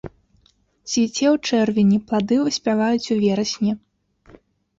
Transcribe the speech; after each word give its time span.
Цвіце 0.91 1.25
ў 1.31 1.33
чэрвені, 1.49 1.99
плады 2.07 2.35
выспяваюць 2.49 3.11
у 3.19 3.19
верасні. 3.23 3.71